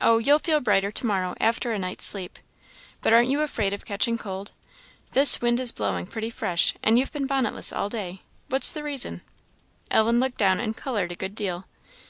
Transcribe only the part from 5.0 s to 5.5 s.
This